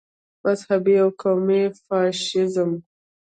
مذهبي 0.43 0.95
او 1.03 1.09
قومي 1.21 1.63
فاشیزم. 1.85 2.71